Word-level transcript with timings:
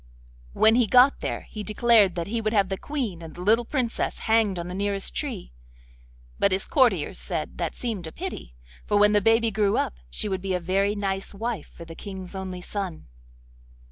When 0.53 0.73
he 0.73 0.87
got 0.87 1.19
there 1.19 1.41
he 1.41 1.61
declared 1.61 2.15
that 2.15 2.25
he 2.25 2.41
would 2.41 2.53
have 2.53 2.69
the 2.69 2.77
Queen 2.79 3.21
and 3.21 3.35
the 3.35 3.41
little 3.43 3.65
Princess 3.65 4.17
hanged 4.25 4.57
on 4.57 4.67
the 4.67 4.73
nearest 4.73 5.13
tree; 5.13 5.51
but 6.39 6.51
his 6.51 6.65
courtiers 6.65 7.19
said 7.19 7.59
that 7.59 7.75
seemed 7.75 8.07
a 8.07 8.11
pity, 8.11 8.55
for 8.87 8.97
when 8.97 9.11
the 9.11 9.21
baby 9.21 9.51
grew 9.51 9.77
up 9.77 9.93
she 10.09 10.27
would 10.27 10.41
be 10.41 10.55
a 10.55 10.59
very 10.59 10.95
nice 10.95 11.35
wife 11.35 11.67
for 11.67 11.85
the 11.85 11.93
King's 11.93 12.33
only 12.33 12.61
son. 12.61 13.05